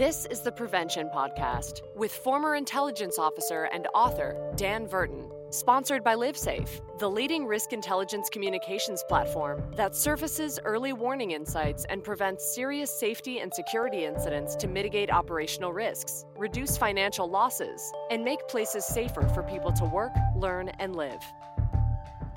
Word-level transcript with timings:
This 0.00 0.24
is 0.30 0.40
the 0.40 0.50
Prevention 0.50 1.10
Podcast 1.14 1.82
with 1.94 2.10
former 2.10 2.54
intelligence 2.54 3.18
officer 3.18 3.64
and 3.64 3.86
author 3.94 4.50
Dan 4.56 4.86
Verton, 4.86 5.30
sponsored 5.50 6.02
by 6.02 6.14
LiveSafe, 6.14 6.80
the 6.98 7.10
leading 7.10 7.44
risk 7.44 7.74
intelligence 7.74 8.30
communications 8.30 9.04
platform 9.06 9.62
that 9.76 9.94
surfaces 9.94 10.58
early 10.64 10.94
warning 10.94 11.32
insights 11.32 11.84
and 11.90 12.02
prevents 12.02 12.54
serious 12.54 12.90
safety 12.90 13.40
and 13.40 13.52
security 13.52 14.06
incidents 14.06 14.56
to 14.56 14.68
mitigate 14.68 15.10
operational 15.12 15.74
risks, 15.74 16.24
reduce 16.34 16.78
financial 16.78 17.28
losses, 17.28 17.92
and 18.10 18.24
make 18.24 18.48
places 18.48 18.86
safer 18.86 19.28
for 19.28 19.42
people 19.42 19.70
to 19.70 19.84
work, 19.84 20.12
learn, 20.34 20.70
and 20.78 20.96
live. 20.96 21.22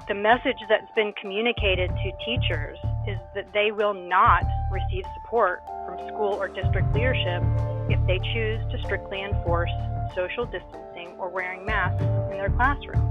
The 0.09 0.15
message 0.15 0.59
that's 0.67 0.91
been 0.97 1.13
communicated 1.13 1.87
to 1.87 2.11
teachers 2.25 2.77
is 3.07 3.17
that 3.35 3.53
they 3.53 3.71
will 3.71 3.93
not 3.93 4.43
receive 4.69 5.05
support 5.21 5.61
from 5.93 6.07
school 6.07 6.33
or 6.33 6.47
district 6.47 6.93
leadership 6.93 7.43
if 7.89 7.99
they 8.07 8.19
choose 8.33 8.61
to 8.71 8.81
strictly 8.83 9.21
enforce 9.21 9.69
social 10.15 10.45
distancing 10.45 11.15
or 11.17 11.29
wearing 11.29 11.65
masks 11.65 12.01
in 12.31 12.37
their 12.37 12.49
classroom. 12.49 13.09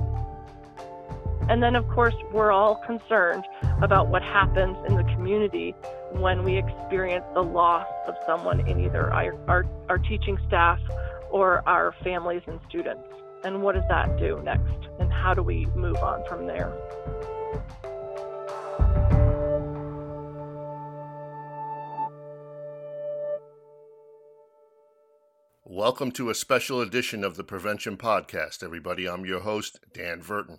And 1.49 1.63
then, 1.63 1.75
of 1.75 1.87
course, 1.89 2.15
we're 2.33 2.53
all 2.53 2.77
concerned 2.87 3.45
about 3.83 4.09
what 4.09 4.23
happens 4.23 4.77
in 4.87 4.97
the 4.97 5.03
community 5.15 5.75
when 6.13 6.45
we 6.45 6.57
experience 6.57 7.25
the 7.35 7.43
loss 7.43 7.87
of 8.07 8.15
someone 8.27 8.61
in 8.69 8.81
either 8.85 9.13
our, 9.13 9.35
our, 9.49 9.67
our 9.89 9.99
teaching 9.99 10.39
staff 10.47 10.79
or 11.31 11.67
our 11.69 11.95
families 12.05 12.43
and 12.47 12.61
students. 12.69 13.03
And 13.45 13.63
what 13.63 13.75
does 13.75 13.85
that 13.89 14.19
do 14.19 14.41
next? 14.45 14.89
And 15.01 15.13
how 15.13 15.35
do 15.35 15.43
we 15.43 15.67
move 15.75 15.97
on 15.97 16.23
from 16.29 16.47
there? 16.47 16.73
Welcome 25.75 26.13
to 26.13 26.29
a 26.29 26.35
special 26.35 26.83
edition 26.83 27.25
of 27.25 27.37
the 27.37 27.45
Prevention 27.45 27.97
Podcast, 27.97 28.63
everybody. 28.63 29.09
I'm 29.09 29.25
your 29.25 29.41
host, 29.41 29.81
Dan 29.95 30.21
Verton. 30.21 30.59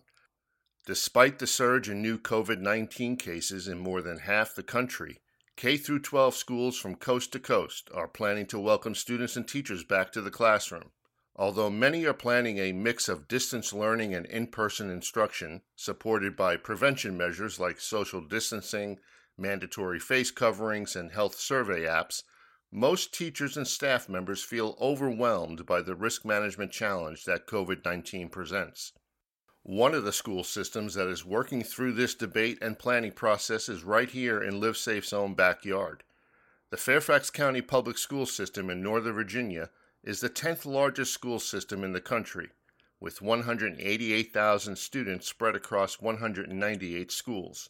Despite 0.88 1.38
the 1.38 1.46
surge 1.46 1.88
in 1.88 2.02
new 2.02 2.18
COVID 2.18 2.60
19 2.60 3.18
cases 3.18 3.68
in 3.68 3.78
more 3.78 4.02
than 4.02 4.18
half 4.18 4.56
the 4.56 4.64
country, 4.64 5.20
K 5.56 5.78
12 5.78 6.34
schools 6.34 6.80
from 6.80 6.96
coast 6.96 7.32
to 7.34 7.40
coast 7.40 7.92
are 7.94 8.08
planning 8.08 8.48
to 8.48 8.60
welcome 8.60 8.96
students 8.96 9.36
and 9.36 9.48
teachers 9.48 9.84
back 9.84 10.12
to 10.14 10.22
the 10.22 10.32
classroom. 10.32 10.90
Although 11.36 11.70
many 11.70 12.06
are 12.08 12.14
planning 12.16 12.58
a 12.58 12.72
mix 12.72 13.08
of 13.08 13.28
distance 13.28 13.72
learning 13.72 14.16
and 14.16 14.26
in 14.26 14.48
person 14.48 14.90
instruction, 14.90 15.62
supported 15.76 16.36
by 16.36 16.58
prevention 16.58 17.16
measures 17.16 17.60
like 17.60 17.80
social 17.80 18.22
distancing, 18.22 18.98
mandatory 19.38 20.00
face 20.00 20.32
coverings, 20.32 20.96
and 20.96 21.12
health 21.12 21.36
survey 21.36 21.82
apps, 21.82 22.24
most 22.76 23.14
teachers 23.14 23.56
and 23.56 23.68
staff 23.68 24.10
members 24.10 24.42
feel 24.42 24.76
overwhelmed 24.82 25.64
by 25.64 25.80
the 25.80 25.94
risk 25.94 26.26
management 26.26 26.72
challenge 26.72 27.24
that 27.24 27.46
COVID 27.46 27.86
19 27.86 28.30
presents. 28.30 28.94
One 29.62 29.94
of 29.94 30.04
the 30.04 30.12
school 30.12 30.44
systems 30.44 30.96
that 30.96 31.08
is 31.08 31.24
working 31.24 31.64
through 31.64 31.94
this 31.94 32.16
debate 32.16 32.58
and 32.64 32.80
planning 32.80 33.12
process 33.12 33.70
is 33.70 33.84
right 33.84 34.10
here 34.10 34.42
in 34.42 34.60
LiveSafe's 34.60 35.14
own 35.14 35.36
backyard. 35.36 36.04
The 36.72 36.78
Fairfax 36.78 37.30
County 37.30 37.62
Public 37.62 38.00
School 38.00 38.26
System 38.26 38.72
in 38.72 38.82
Northern 38.82 39.14
Virginia 39.14 39.70
is 40.04 40.20
the 40.20 40.30
10th 40.30 40.66
largest 40.66 41.14
school 41.14 41.38
system 41.38 41.84
in 41.84 41.94
the 41.94 42.02
country, 42.02 42.50
with 43.00 43.22
188,000 43.22 44.76
students 44.80 45.28
spread 45.28 45.56
across 45.56 46.02
198 46.02 47.12
schools. 47.12 47.70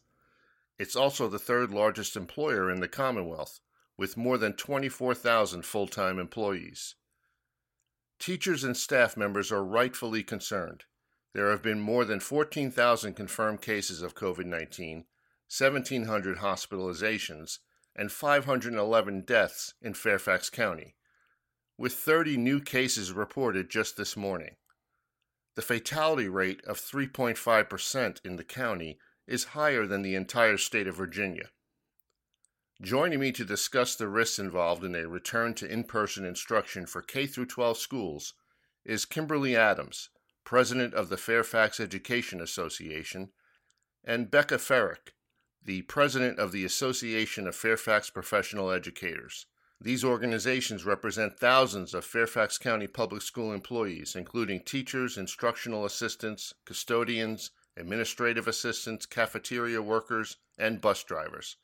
It's 0.79 0.95
also 0.95 1.27
the 1.27 1.39
third 1.39 1.71
largest 1.71 2.15
employer 2.15 2.71
in 2.71 2.79
the 2.79 2.87
Commonwealth, 2.87 3.59
with 3.97 4.17
more 4.17 4.37
than 4.37 4.53
24,000 4.53 5.63
full 5.63 5.87
time 5.87 6.19
employees. 6.19 6.95
Teachers 8.19 8.63
and 8.63 8.77
staff 8.77 9.17
members 9.17 9.51
are 9.51 9.63
rightfully 9.63 10.23
concerned. 10.23 10.85
There 11.33 11.49
have 11.49 11.61
been 11.63 11.79
more 11.79 12.05
than 12.05 12.19
14,000 12.19 13.13
confirmed 13.15 13.61
cases 13.61 14.01
of 14.01 14.15
COVID 14.15 14.45
19, 14.45 15.05
1,700 15.49 16.37
hospitalizations, 16.37 17.59
and 17.95 18.11
511 18.11 19.21
deaths 19.21 19.73
in 19.81 19.93
Fairfax 19.93 20.49
County, 20.49 20.95
with 21.77 21.93
30 21.93 22.37
new 22.37 22.59
cases 22.59 23.11
reported 23.11 23.69
just 23.69 23.97
this 23.97 24.15
morning. 24.15 24.55
The 25.55 25.61
fatality 25.61 26.27
rate 26.27 26.61
of 26.65 26.79
3.5% 26.79 28.25
in 28.25 28.35
the 28.37 28.43
county 28.43 28.97
is 29.27 29.43
higher 29.45 29.85
than 29.85 30.01
the 30.01 30.15
entire 30.15 30.57
state 30.57 30.87
of 30.87 30.95
Virginia. 30.95 31.49
Joining 32.81 33.19
me 33.19 33.31
to 33.33 33.45
discuss 33.45 33.95
the 33.95 34.07
risks 34.07 34.39
involved 34.39 34.83
in 34.83 34.95
a 34.95 35.07
return 35.07 35.53
to 35.55 35.71
in 35.71 35.83
person 35.83 36.25
instruction 36.25 36.87
for 36.87 37.03
K 37.03 37.27
12 37.27 37.77
schools 37.77 38.33
is 38.83 39.05
Kimberly 39.05 39.55
Adams, 39.55 40.09
President 40.43 40.93
of 40.95 41.09
the 41.09 41.15
Fairfax 41.15 41.79
Education 41.79 42.41
Association, 42.41 43.31
and 44.03 44.31
Becca 44.31 44.57
Ferrick, 44.57 45.13
the 45.63 45.83
President 45.83 46.39
of 46.39 46.51
the 46.51 46.65
Association 46.65 47.47
of 47.47 47.55
Fairfax 47.55 48.09
Professional 48.09 48.71
Educators. 48.71 49.45
These 49.79 50.03
organizations 50.03 50.83
represent 50.83 51.37
thousands 51.37 51.93
of 51.93 52.03
Fairfax 52.03 52.57
County 52.57 52.87
public 52.87 53.21
school 53.21 53.53
employees, 53.53 54.15
including 54.15 54.61
teachers, 54.61 55.17
instructional 55.17 55.85
assistants, 55.85 56.53
custodians, 56.65 57.51
administrative 57.77 58.47
assistants, 58.47 59.05
cafeteria 59.05 59.81
workers, 59.81 60.37
and 60.57 60.81
bus 60.81 61.03
drivers. 61.03 61.57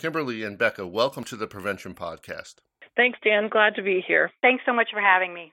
Kimberly 0.00 0.42
and 0.44 0.56
Becca, 0.56 0.86
welcome 0.86 1.24
to 1.24 1.36
the 1.36 1.46
Prevention 1.46 1.94
Podcast. 1.94 2.54
Thanks, 2.96 3.18
Dan. 3.22 3.50
Glad 3.50 3.74
to 3.74 3.82
be 3.82 4.02
here. 4.08 4.30
Thanks 4.40 4.64
so 4.64 4.72
much 4.72 4.88
for 4.90 5.00
having 5.02 5.34
me. 5.34 5.52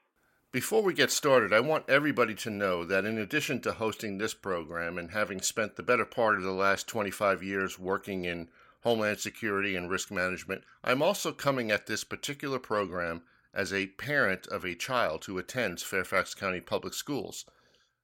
Before 0.53 0.81
we 0.81 0.93
get 0.93 1.11
started, 1.11 1.51
I 1.51 1.59
want 1.59 1.89
everybody 1.89 2.33
to 2.35 2.49
know 2.49 2.85
that 2.85 3.03
in 3.03 3.17
addition 3.17 3.59
to 3.63 3.73
hosting 3.73 4.17
this 4.17 4.33
program 4.33 4.97
and 4.97 5.11
having 5.11 5.41
spent 5.41 5.75
the 5.75 5.83
better 5.83 6.05
part 6.05 6.35
of 6.35 6.43
the 6.43 6.53
last 6.53 6.87
25 6.87 7.43
years 7.43 7.77
working 7.77 8.23
in 8.23 8.47
Homeland 8.83 9.19
Security 9.19 9.75
and 9.75 9.91
risk 9.91 10.11
management, 10.11 10.63
I'm 10.81 11.01
also 11.01 11.33
coming 11.33 11.69
at 11.69 11.87
this 11.87 12.05
particular 12.05 12.57
program 12.57 13.23
as 13.53 13.73
a 13.73 13.87
parent 13.87 14.47
of 14.47 14.63
a 14.63 14.75
child 14.75 15.25
who 15.25 15.37
attends 15.37 15.83
Fairfax 15.83 16.33
County 16.33 16.61
Public 16.61 16.93
Schools. 16.93 17.43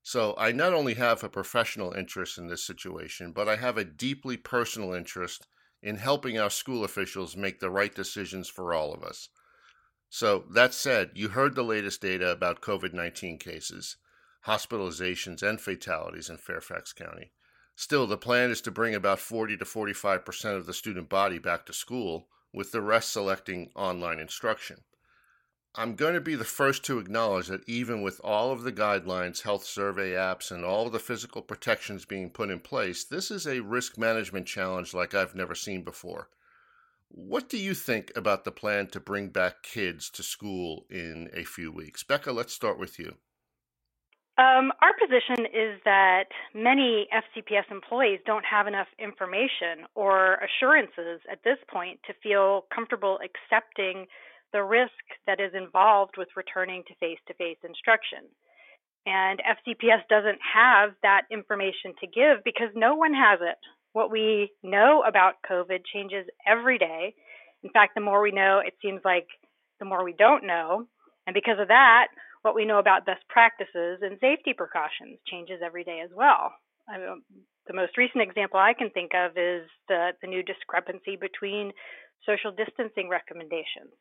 So 0.01 0.35
I 0.37 0.51
not 0.51 0.73
only 0.73 0.95
have 0.95 1.23
a 1.23 1.29
professional 1.29 1.93
interest 1.93 2.37
in 2.37 2.47
this 2.47 2.65
situation, 2.65 3.31
but 3.31 3.47
I 3.47 3.55
have 3.55 3.77
a 3.77 3.85
deeply 3.85 4.35
personal 4.35 4.91
interest 4.93 5.47
in 5.83 5.97
helping 5.97 6.39
our 6.39 6.49
school 6.49 6.83
officials 6.83 7.35
make 7.35 7.59
the 7.59 7.69
right 7.69 7.93
decisions 7.93 8.47
for 8.47 8.73
all 8.73 8.93
of 8.93 9.03
us. 9.03 9.27
So, 10.09 10.45
that 10.51 10.73
said, 10.73 11.11
you 11.15 11.29
heard 11.29 11.55
the 11.55 11.63
latest 11.63 12.01
data 12.01 12.31
about 12.31 12.61
COVID 12.61 12.93
19 12.93 13.37
cases, 13.37 13.97
hospitalizations, 14.47 15.43
and 15.43 15.59
fatalities 15.59 16.29
in 16.29 16.37
Fairfax 16.37 16.93
County. 16.93 17.31
Still, 17.75 18.07
the 18.07 18.17
plan 18.17 18.49
is 18.49 18.61
to 18.61 18.71
bring 18.71 18.95
about 18.95 19.19
40 19.19 19.57
to 19.57 19.65
45% 19.65 20.55
of 20.55 20.65
the 20.65 20.73
student 20.73 21.09
body 21.09 21.39
back 21.39 21.65
to 21.65 21.73
school, 21.73 22.27
with 22.53 22.71
the 22.71 22.81
rest 22.81 23.11
selecting 23.11 23.71
online 23.75 24.19
instruction. 24.19 24.83
I'm 25.75 25.95
going 25.95 26.13
to 26.13 26.21
be 26.21 26.35
the 26.35 26.43
first 26.43 26.85
to 26.85 26.99
acknowledge 26.99 27.47
that 27.47 27.67
even 27.67 28.03
with 28.03 28.21
all 28.23 28.51
of 28.51 28.61
the 28.61 28.71
guidelines, 28.71 29.41
health 29.41 29.65
survey 29.65 30.11
apps, 30.11 30.51
and 30.51 30.63
all 30.63 30.87
the 30.89 30.99
physical 30.99 31.41
protections 31.41 32.05
being 32.05 32.29
put 32.29 32.51
in 32.51 32.59
place, 32.59 33.03
this 33.03 33.31
is 33.31 33.47
a 33.47 33.61
risk 33.61 33.97
management 33.97 34.45
challenge 34.45 34.93
like 34.93 35.15
I've 35.15 35.33
never 35.33 35.55
seen 35.55 35.83
before. 35.83 36.29
What 37.07 37.49
do 37.49 37.57
you 37.57 37.73
think 37.73 38.11
about 38.15 38.43
the 38.43 38.51
plan 38.51 38.87
to 38.87 38.99
bring 38.99 39.29
back 39.29 39.63
kids 39.63 40.11
to 40.11 40.23
school 40.23 40.85
in 40.91 41.29
a 41.33 41.43
few 41.43 41.71
weeks? 41.71 42.03
Becca, 42.03 42.31
let's 42.31 42.53
start 42.53 42.77
with 42.77 42.99
you. 42.99 43.15
Um, 44.37 44.71
our 44.81 44.93
position 44.99 45.45
is 45.45 45.79
that 45.85 46.25
many 46.55 47.07
FCPS 47.13 47.71
employees 47.71 48.19
don't 48.25 48.45
have 48.45 48.65
enough 48.65 48.87
information 48.97 49.85
or 49.93 50.39
assurances 50.41 51.21
at 51.31 51.43
this 51.43 51.57
point 51.71 51.99
to 52.07 52.13
feel 52.21 52.65
comfortable 52.73 53.19
accepting 53.23 54.07
the 54.53 54.63
risk 54.63 55.03
that 55.27 55.39
is 55.39 55.51
involved 55.53 56.15
with 56.17 56.29
returning 56.35 56.83
to 56.87 56.95
face 56.95 57.19
to 57.27 57.33
face 57.33 57.57
instruction. 57.63 58.29
And 59.05 59.41
FCPS 59.41 60.07
doesn't 60.09 60.39
have 60.53 60.91
that 61.01 61.23
information 61.29 61.93
to 61.99 62.07
give 62.07 62.43
because 62.45 62.69
no 62.73 62.95
one 62.95 63.13
has 63.13 63.39
it. 63.41 63.57
What 63.91 64.11
we 64.11 64.51
know 64.63 65.03
about 65.05 65.43
COVID 65.49 65.81
changes 65.91 66.25
every 66.47 66.77
day. 66.77 67.13
In 67.63 67.69
fact, 67.71 67.95
the 67.95 68.01
more 68.01 68.21
we 68.21 68.31
know, 68.31 68.61
it 68.65 68.73
seems 68.81 69.01
like 69.03 69.27
the 69.79 69.85
more 69.85 70.03
we 70.03 70.13
don't 70.13 70.47
know. 70.47 70.87
And 71.27 71.33
because 71.33 71.59
of 71.59 71.67
that, 71.67 72.07
what 72.43 72.55
we 72.55 72.65
know 72.65 72.79
about 72.79 73.05
best 73.05 73.27
practices 73.27 73.99
and 74.01 74.17
safety 74.19 74.53
precautions 74.55 75.19
changes 75.27 75.61
every 75.63 75.83
day 75.83 76.01
as 76.03 76.09
well. 76.15 76.53
I 76.87 76.97
mean, 76.97 77.21
the 77.67 77.73
most 77.73 77.97
recent 77.97 78.21
example 78.21 78.59
I 78.59 78.73
can 78.73 78.89
think 78.89 79.11
of 79.15 79.31
is 79.37 79.67
the, 79.87 80.11
the 80.21 80.27
new 80.27 80.43
discrepancy 80.43 81.15
between 81.15 81.71
social 82.25 82.51
distancing 82.51 83.09
recommendations. 83.09 83.95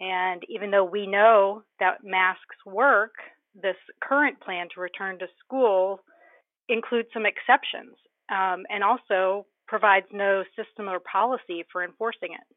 And 0.00 0.42
even 0.48 0.70
though 0.70 0.84
we 0.84 1.06
know 1.06 1.62
that 1.78 2.02
masks 2.02 2.56
work, 2.64 3.12
this 3.54 3.76
current 4.02 4.40
plan 4.40 4.68
to 4.74 4.80
return 4.80 5.18
to 5.18 5.26
school 5.44 6.00
includes 6.68 7.08
some 7.12 7.26
exceptions 7.26 7.96
um, 8.30 8.64
and 8.70 8.82
also 8.82 9.46
provides 9.68 10.06
no 10.12 10.42
system 10.56 10.88
or 10.88 11.00
policy 11.00 11.64
for 11.70 11.84
enforcing 11.84 12.32
it. 12.32 12.56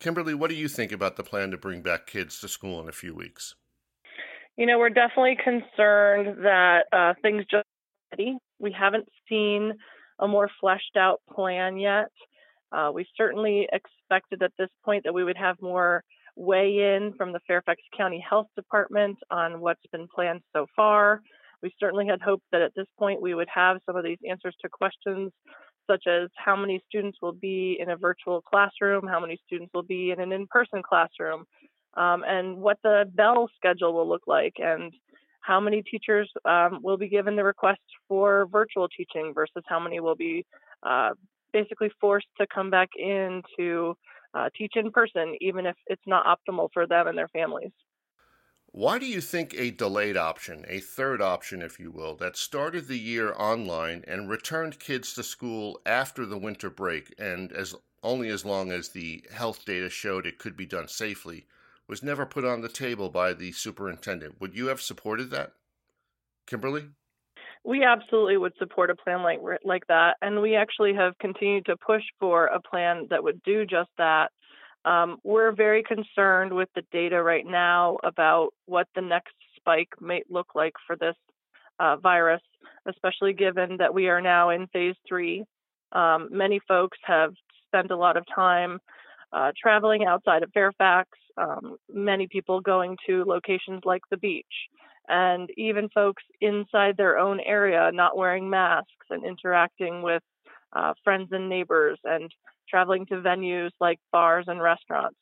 Kimberly, 0.00 0.34
what 0.34 0.50
do 0.50 0.56
you 0.56 0.68
think 0.68 0.90
about 0.90 1.16
the 1.16 1.22
plan 1.22 1.52
to 1.52 1.56
bring 1.56 1.80
back 1.80 2.06
kids 2.06 2.40
to 2.40 2.48
school 2.48 2.80
in 2.80 2.88
a 2.88 2.92
few 2.92 3.14
weeks? 3.14 3.54
You 4.56 4.66
know, 4.66 4.78
we're 4.78 4.90
definitely 4.90 5.36
concerned 5.42 6.44
that 6.44 6.86
uh, 6.92 7.14
things 7.22 7.44
just 7.50 7.66
ready. 8.10 8.36
We 8.58 8.72
haven't 8.72 9.08
seen 9.28 9.72
a 10.18 10.26
more 10.26 10.50
fleshed 10.60 10.96
out 10.96 11.20
plan 11.32 11.78
yet. 11.78 12.10
Uh, 12.72 12.90
we 12.92 13.06
certainly 13.16 13.68
expected 13.72 14.42
at 14.42 14.52
this 14.58 14.68
point 14.84 15.04
that 15.04 15.14
we 15.14 15.24
would 15.24 15.36
have 15.36 15.56
more 15.62 16.02
weigh 16.36 16.94
in 16.96 17.12
from 17.16 17.32
the 17.32 17.40
Fairfax 17.46 17.80
County 17.96 18.24
Health 18.28 18.48
Department 18.56 19.18
on 19.30 19.60
what's 19.60 19.86
been 19.92 20.08
planned 20.14 20.42
so 20.54 20.66
far. 20.74 21.20
We 21.62 21.72
certainly 21.78 22.06
had 22.06 22.20
hoped 22.20 22.44
that 22.52 22.62
at 22.62 22.72
this 22.74 22.86
point 22.98 23.20
we 23.20 23.34
would 23.34 23.48
have 23.54 23.78
some 23.86 23.96
of 23.96 24.04
these 24.04 24.18
answers 24.28 24.56
to 24.62 24.68
questions 24.68 25.30
such 25.88 26.04
as 26.06 26.28
how 26.36 26.56
many 26.56 26.82
students 26.88 27.18
will 27.20 27.32
be 27.32 27.76
in 27.80 27.90
a 27.90 27.96
virtual 27.96 28.40
classroom, 28.42 29.06
how 29.06 29.20
many 29.20 29.38
students 29.46 29.72
will 29.74 29.82
be 29.82 30.10
in 30.10 30.20
an 30.20 30.32
in 30.32 30.46
person 30.46 30.82
classroom, 30.82 31.44
um, 31.94 32.22
and 32.26 32.56
what 32.56 32.78
the 32.82 33.04
bell 33.14 33.48
schedule 33.56 33.92
will 33.92 34.08
look 34.08 34.22
like, 34.26 34.54
and 34.58 34.92
how 35.40 35.58
many 35.60 35.82
teachers 35.82 36.30
um, 36.44 36.78
will 36.82 36.96
be 36.96 37.08
given 37.08 37.36
the 37.36 37.44
request 37.44 37.80
for 38.08 38.46
virtual 38.50 38.88
teaching 38.88 39.32
versus 39.34 39.62
how 39.66 39.80
many 39.80 40.00
will 40.00 40.14
be 40.14 40.46
uh, 40.84 41.10
basically 41.52 41.90
forced 42.00 42.28
to 42.40 42.46
come 42.52 42.70
back 42.70 42.88
in 42.96 43.42
to 43.58 43.94
uh, 44.34 44.48
teach 44.56 44.72
in 44.76 44.90
person, 44.90 45.36
even 45.40 45.66
if 45.66 45.76
it's 45.86 46.02
not 46.06 46.26
optimal 46.26 46.68
for 46.72 46.86
them 46.86 47.06
and 47.06 47.16
their 47.16 47.28
families. 47.28 47.72
Why 48.74 48.98
do 48.98 49.04
you 49.04 49.20
think 49.20 49.52
a 49.52 49.70
delayed 49.70 50.16
option, 50.16 50.64
a 50.66 50.80
third 50.80 51.20
option, 51.20 51.60
if 51.60 51.78
you 51.78 51.90
will, 51.90 52.14
that 52.16 52.36
started 52.36 52.88
the 52.88 52.98
year 52.98 53.34
online 53.34 54.02
and 54.08 54.30
returned 54.30 54.78
kids 54.78 55.12
to 55.14 55.22
school 55.22 55.80
after 55.84 56.24
the 56.24 56.38
winter 56.38 56.70
break 56.70 57.14
and 57.18 57.52
as 57.52 57.74
only 58.02 58.28
as 58.28 58.46
long 58.46 58.72
as 58.72 58.88
the 58.88 59.24
health 59.30 59.66
data 59.66 59.90
showed 59.90 60.26
it 60.26 60.38
could 60.38 60.56
be 60.56 60.64
done 60.64 60.88
safely, 60.88 61.46
was 61.86 62.02
never 62.02 62.24
put 62.24 62.46
on 62.46 62.62
the 62.62 62.68
table 62.68 63.10
by 63.10 63.34
the 63.34 63.52
superintendent? 63.52 64.40
Would 64.40 64.56
you 64.56 64.68
have 64.68 64.80
supported 64.80 65.30
that? 65.30 65.52
Kimberly? 66.46 66.88
We 67.64 67.84
absolutely 67.84 68.36
would 68.36 68.54
support 68.58 68.90
a 68.90 68.96
plan 68.96 69.22
like 69.22 69.38
like 69.64 69.86
that, 69.86 70.16
and 70.20 70.42
we 70.42 70.56
actually 70.56 70.94
have 70.94 71.16
continued 71.18 71.66
to 71.66 71.76
push 71.76 72.02
for 72.18 72.46
a 72.46 72.60
plan 72.60 73.06
that 73.10 73.22
would 73.22 73.42
do 73.44 73.64
just 73.64 73.90
that. 73.98 74.30
Um, 74.84 75.18
we're 75.22 75.52
very 75.52 75.84
concerned 75.84 76.52
with 76.52 76.68
the 76.74 76.82
data 76.90 77.22
right 77.22 77.46
now 77.46 77.98
about 78.02 78.48
what 78.66 78.88
the 78.96 79.00
next 79.00 79.34
spike 79.56 79.90
may 80.00 80.22
look 80.28 80.48
like 80.56 80.72
for 80.86 80.96
this 80.96 81.14
uh, 81.78 81.96
virus, 81.98 82.42
especially 82.86 83.32
given 83.32 83.76
that 83.76 83.94
we 83.94 84.08
are 84.08 84.20
now 84.20 84.50
in 84.50 84.66
phase 84.68 84.96
three. 85.06 85.44
Um, 85.92 86.30
many 86.32 86.60
folks 86.66 86.98
have 87.04 87.32
spent 87.68 87.92
a 87.92 87.96
lot 87.96 88.16
of 88.16 88.24
time 88.34 88.80
uh, 89.32 89.52
traveling 89.60 90.04
outside 90.04 90.42
of 90.42 90.50
Fairfax, 90.52 91.08
um, 91.36 91.76
many 91.88 92.26
people 92.26 92.60
going 92.60 92.96
to 93.06 93.24
locations 93.24 93.82
like 93.84 94.02
the 94.10 94.16
beach 94.16 94.44
and 95.08 95.50
even 95.56 95.88
folks 95.90 96.22
inside 96.40 96.96
their 96.96 97.18
own 97.18 97.40
area 97.40 97.90
not 97.92 98.16
wearing 98.16 98.48
masks 98.48 99.06
and 99.10 99.24
interacting 99.24 100.02
with 100.02 100.22
uh, 100.74 100.94
friends 101.04 101.28
and 101.32 101.48
neighbors 101.48 101.98
and 102.04 102.30
traveling 102.68 103.06
to 103.06 103.16
venues 103.16 103.70
like 103.80 103.98
bars 104.12 104.46
and 104.48 104.62
restaurants. 104.62 105.16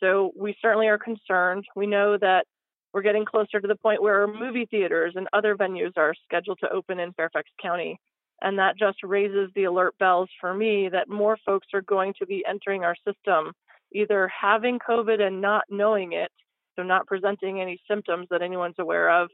So 0.00 0.32
we 0.36 0.56
certainly 0.60 0.88
are 0.88 0.98
concerned. 0.98 1.64
We 1.76 1.86
know 1.86 2.18
that 2.18 2.46
we're 2.92 3.02
getting 3.02 3.24
closer 3.24 3.60
to 3.60 3.68
the 3.68 3.76
point 3.76 4.02
where 4.02 4.26
movie 4.26 4.66
theaters 4.66 5.14
and 5.16 5.28
other 5.32 5.54
venues 5.54 5.92
are 5.96 6.14
scheduled 6.24 6.58
to 6.60 6.70
open 6.70 6.98
in 6.98 7.12
Fairfax 7.12 7.48
County. 7.60 7.98
And 8.42 8.58
that 8.58 8.76
just 8.76 8.98
raises 9.04 9.50
the 9.54 9.64
alert 9.64 9.96
bells 9.98 10.28
for 10.40 10.52
me 10.52 10.88
that 10.90 11.08
more 11.08 11.38
folks 11.46 11.68
are 11.72 11.82
going 11.82 12.12
to 12.18 12.26
be 12.26 12.44
entering 12.46 12.82
our 12.82 12.96
system, 13.06 13.52
either 13.92 14.28
having 14.28 14.80
COVID 14.80 15.20
and 15.20 15.40
not 15.40 15.64
knowing 15.70 16.12
it, 16.12 16.32
so 16.76 16.82
not 16.82 17.06
presenting 17.06 17.60
any 17.60 17.80
symptoms 17.88 18.26
that 18.30 18.42
anyone's 18.42 18.78
aware 18.78 19.10
of, 19.22 19.28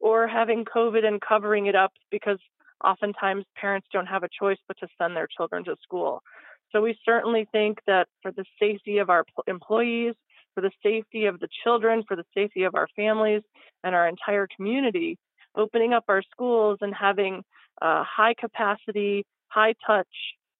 or 0.00 0.26
having 0.26 0.64
COVID 0.64 1.04
and 1.04 1.20
covering 1.20 1.66
it 1.66 1.74
up 1.74 1.92
because 2.10 2.38
oftentimes 2.84 3.44
parents 3.56 3.88
don't 3.92 4.06
have 4.06 4.22
a 4.22 4.28
choice 4.40 4.58
but 4.68 4.78
to 4.78 4.88
send 4.98 5.16
their 5.16 5.26
children 5.26 5.64
to 5.64 5.76
school. 5.82 6.22
So 6.70 6.80
we 6.82 6.98
certainly 7.04 7.48
think 7.50 7.78
that 7.86 8.08
for 8.22 8.30
the 8.30 8.44
safety 8.60 8.98
of 8.98 9.10
our 9.10 9.24
employees, 9.46 10.14
for 10.54 10.60
the 10.60 10.70
safety 10.82 11.26
of 11.26 11.40
the 11.40 11.48
children, 11.64 12.02
for 12.06 12.16
the 12.16 12.24
safety 12.34 12.64
of 12.64 12.74
our 12.74 12.88
families 12.94 13.42
and 13.84 13.94
our 13.94 14.08
entire 14.08 14.46
community, 14.54 15.18
opening 15.56 15.92
up 15.92 16.04
our 16.08 16.22
schools 16.30 16.78
and 16.80 16.94
having 16.94 17.42
uh, 17.80 18.04
high 18.04 18.34
capacity, 18.38 19.24
high 19.48 19.74
touch, 19.86 20.06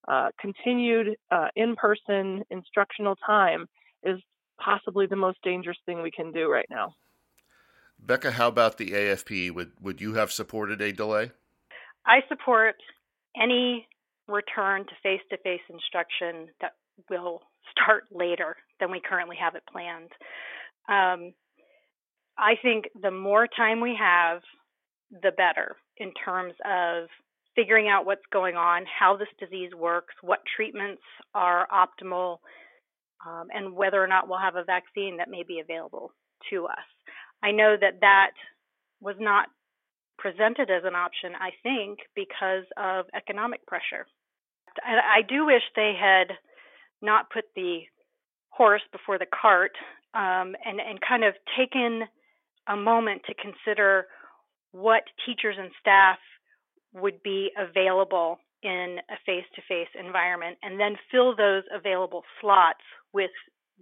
uh, 0.07 0.29
continued 0.39 1.15
uh, 1.31 1.49
in 1.55 1.75
person 1.75 2.43
instructional 2.49 3.15
time 3.17 3.67
is 4.03 4.19
possibly 4.63 5.05
the 5.05 5.15
most 5.15 5.37
dangerous 5.43 5.77
thing 5.85 6.01
we 6.01 6.11
can 6.11 6.31
do 6.31 6.49
right 6.49 6.67
now. 6.69 6.93
Becca, 7.99 8.31
how 8.31 8.47
about 8.47 8.77
the 8.77 8.91
AFP? 8.91 9.51
Would 9.53 9.71
would 9.81 10.01
you 10.01 10.13
have 10.13 10.31
supported 10.31 10.81
a 10.81 10.93
delay? 10.93 11.31
I 12.05 12.19
support 12.27 12.75
any 13.35 13.87
return 14.27 14.85
to 14.85 14.91
face 15.03 15.21
to 15.29 15.37
face 15.37 15.61
instruction 15.69 16.47
that 16.61 16.73
will 17.09 17.41
start 17.71 18.05
later 18.11 18.55
than 18.79 18.91
we 18.91 19.01
currently 19.01 19.35
have 19.39 19.55
it 19.55 19.63
planned. 19.71 20.11
Um, 20.87 21.33
I 22.37 22.55
think 22.61 22.85
the 22.99 23.11
more 23.11 23.47
time 23.47 23.81
we 23.81 23.97
have, 23.99 24.41
the 25.11 25.31
better 25.31 25.75
in 25.97 26.13
terms 26.23 26.53
of 26.65 27.09
figuring 27.55 27.89
out 27.89 28.05
what's 28.05 28.25
going 28.31 28.55
on, 28.55 28.85
how 28.87 29.17
this 29.17 29.27
disease 29.39 29.71
works, 29.75 30.13
what 30.21 30.39
treatments 30.55 31.01
are 31.33 31.67
optimal, 31.73 32.37
um, 33.25 33.47
and 33.53 33.73
whether 33.73 34.01
or 34.01 34.07
not 34.07 34.27
we'll 34.27 34.39
have 34.39 34.55
a 34.55 34.63
vaccine 34.63 35.17
that 35.17 35.29
may 35.29 35.43
be 35.43 35.59
available 35.59 36.13
to 36.49 36.65
us. 36.65 36.87
I 37.43 37.51
know 37.51 37.75
that 37.79 38.01
that 38.01 38.31
was 39.01 39.15
not 39.19 39.47
presented 40.17 40.69
as 40.69 40.83
an 40.83 40.95
option, 40.95 41.33
I 41.39 41.51
think, 41.63 41.99
because 42.15 42.65
of 42.77 43.05
economic 43.15 43.65
pressure. 43.65 44.05
And 44.85 44.99
I 44.99 45.21
do 45.27 45.45
wish 45.45 45.63
they 45.75 45.93
had 45.99 46.33
not 47.01 47.29
put 47.31 47.45
the 47.55 47.81
horse 48.49 48.81
before 48.91 49.17
the 49.17 49.25
cart 49.25 49.71
um, 50.13 50.55
and, 50.65 50.79
and 50.79 50.99
kind 51.07 51.23
of 51.23 51.33
taken 51.57 52.03
a 52.67 52.75
moment 52.75 53.21
to 53.27 53.33
consider 53.33 54.05
what 54.71 55.03
teachers 55.25 55.55
and 55.57 55.71
staff 55.79 56.19
would 56.93 57.23
be 57.23 57.51
available 57.57 58.37
in 58.63 58.97
a 59.09 59.17
face 59.25 59.45
to 59.55 59.61
face 59.67 59.87
environment 59.97 60.57
and 60.63 60.79
then 60.79 60.95
fill 61.11 61.35
those 61.35 61.63
available 61.73 62.23
slots 62.41 62.83
with 63.13 63.31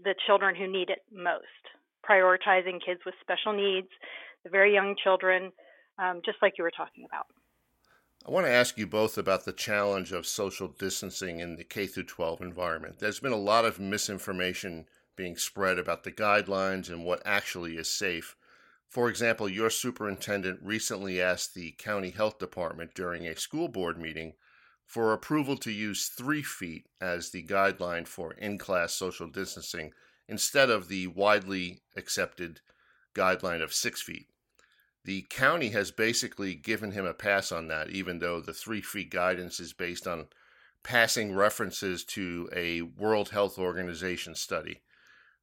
the 0.04 0.16
children 0.26 0.56
who 0.56 0.72
need 0.72 0.90
it 0.90 1.00
most, 1.12 1.64
prioritizing 2.08 2.84
kids 2.86 3.02
with 3.06 3.16
special 3.22 3.54
needs, 3.54 3.90
the 4.44 4.50
very 4.50 4.74
young 4.74 4.96
children, 5.04 5.52
um, 6.00 6.22
just 6.24 6.38
like 6.42 6.54
you 6.58 6.64
were 6.64 6.72
talking 6.72 7.06
about. 7.06 7.26
I 8.28 8.32
want 8.32 8.46
to 8.46 8.52
ask 8.52 8.78
you 8.78 8.86
both 8.86 9.18
about 9.18 9.46
the 9.46 9.54
challenge 9.54 10.12
of 10.12 10.26
social 10.26 10.68
distancing 10.68 11.40
in 11.40 11.56
the 11.56 11.64
K 11.64 11.88
through 11.88 12.04
12 12.04 12.42
environment. 12.42 13.00
There's 13.00 13.20
been 13.20 13.32
a 13.32 13.38
lot 13.38 13.66
of 13.66 13.80
misinformation 13.80 14.86
being 15.16 15.38
spread 15.38 15.80
about 15.80 16.04
the 16.04 16.12
guidelines 16.12 16.90
and 16.90 17.06
what 17.06 17.22
actually 17.26 17.78
is 17.78 17.90
safe. 17.90 18.36
For 18.90 19.10
example, 19.10 19.50
your 19.50 19.70
superintendent 19.70 20.60
recently 20.62 21.22
asked 21.22 21.54
the 21.54 21.72
county 21.78 22.12
health 22.12 22.38
department 22.38 22.94
during 22.94 23.26
a 23.26 23.36
school 23.36 23.68
board 23.68 23.98
meeting 23.98 24.34
for 24.88 25.12
approval 25.12 25.58
to 25.58 25.70
use 25.70 26.08
three 26.08 26.42
feet 26.42 26.88
as 27.02 27.30
the 27.30 27.44
guideline 27.44 28.08
for 28.08 28.32
in 28.32 28.58
class 28.58 28.94
social 28.94 29.28
distancing 29.28 29.92
instead 30.30 30.70
of 30.70 30.88
the 30.88 31.06
widely 31.08 31.82
accepted 31.98 32.62
guideline 33.14 33.62
of 33.62 33.74
six 33.74 34.02
feet. 34.02 34.28
The 35.04 35.26
county 35.30 35.70
has 35.70 35.92
basically 35.92 36.56
given 36.56 36.92
him 36.92 37.06
a 37.06 37.14
pass 37.14 37.52
on 37.52 37.68
that, 37.68 37.90
even 37.90 38.20
though 38.20 38.40
the 38.40 38.54
three 38.54 38.82
feet 38.82 39.12
guidance 39.12 39.60
is 39.60 39.74
based 39.74 40.08
on 40.08 40.28
passing 40.84 41.36
references 41.36 42.06
to 42.06 42.50
a 42.56 42.82
World 42.82 43.30
Health 43.30 43.60
Organization 43.60 44.36
study. 44.36 44.82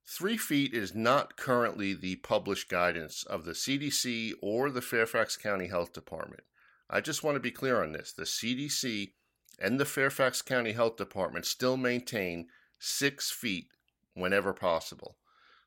Three 0.07 0.37
feet 0.37 0.73
is 0.73 0.95
not 0.95 1.35
currently 1.35 1.93
the 1.93 2.15
published 2.17 2.67
guidance 2.67 3.23
of 3.23 3.45
the 3.45 3.53
CDC 3.53 4.33
or 4.41 4.71
the 4.71 4.81
Fairfax 4.81 5.37
County 5.37 5.67
Health 5.67 5.93
Department. 5.93 6.43
I 6.89 7.01
just 7.01 7.23
want 7.23 7.35
to 7.35 7.39
be 7.39 7.51
clear 7.51 7.83
on 7.83 7.91
this. 7.91 8.11
The 8.11 8.23
CDC 8.23 9.13
and 9.59 9.79
the 9.79 9.85
Fairfax 9.85 10.41
County 10.41 10.73
Health 10.73 10.97
Department 10.97 11.45
still 11.45 11.77
maintain 11.77 12.47
six 12.79 13.31
feet 13.31 13.67
whenever 14.13 14.53
possible. 14.53 15.17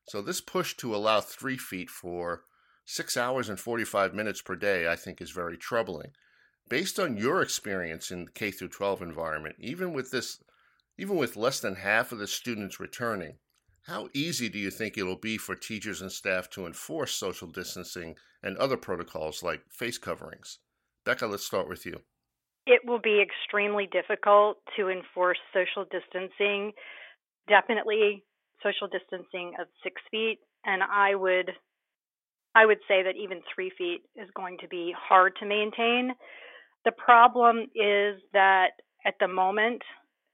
So 0.09 0.23
this 0.23 0.41
push 0.41 0.75
to 0.79 0.95
allow 0.95 1.21
three 1.21 1.59
feet 1.59 1.91
for 1.91 2.45
six 2.85 3.17
hours 3.17 3.49
and 3.49 3.61
45 3.61 4.15
minutes 4.15 4.41
per 4.41 4.57
day, 4.57 4.89
I 4.89 4.97
think, 4.97 5.21
is 5.21 5.31
very 5.31 5.57
troubling. 5.57 6.13
Based 6.69 6.99
on 6.99 7.17
your 7.17 7.43
experience 7.43 8.11
in 8.11 8.25
the 8.25 8.31
K 8.31 8.51
through 8.51 8.69
12 8.69 9.03
environment, 9.03 9.57
even 9.59 9.93
with 9.93 10.11
this, 10.11 10.43
even 10.99 11.17
with 11.17 11.37
less 11.37 11.61
than 11.61 11.77
half 11.77 12.13
of 12.13 12.19
the 12.19 12.27
students 12.27 12.81
returning, 12.81 13.37
how 13.83 14.09
easy 14.13 14.49
do 14.51 14.59
you 14.59 14.71
think 14.71 14.99
it'll 14.99 15.17
be 15.17 15.39
for 15.39 15.55
teachers 15.55 16.03
and 16.03 16.13
staff 16.13 16.51
to 16.51 16.67
enforce 16.67 17.15
social 17.15 17.49
distancing 17.49 18.17
and 18.43 18.57
other 18.59 18.77
protocols 18.77 19.43
like 19.43 19.63
face 19.71 19.97
coverings? 19.97 20.59
Becca, 21.05 21.27
let's 21.27 21.45
start 21.45 21.69
with 21.69 21.87
you. 21.87 22.01
It 22.69 22.85
will 22.85 22.99
be 22.99 23.23
extremely 23.23 23.89
difficult 23.91 24.59
to 24.77 24.91
enforce 24.91 25.39
social 25.55 25.87
distancing, 25.91 26.73
definitely 27.49 28.23
social 28.63 28.89
distancing 28.89 29.55
of 29.59 29.69
six 29.83 30.03
feet, 30.11 30.41
and 30.67 30.83
I 30.83 31.15
would 31.15 31.51
I 32.55 32.67
would 32.67 32.81
say 32.87 33.03
that 33.03 33.17
even 33.17 33.41
three 33.55 33.71
feet 33.79 34.03
is 34.17 34.29
going 34.35 34.59
to 34.59 34.69
be 34.69 34.95
hard 34.99 35.33
to 35.41 35.47
maintain. 35.47 36.13
The 36.85 36.93
problem 36.93 37.69
is 37.75 38.21
that 38.35 38.73
at 39.07 39.15
the 39.19 39.29
moment 39.29 39.81